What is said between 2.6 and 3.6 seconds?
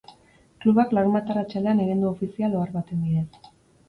ohar baten bidez.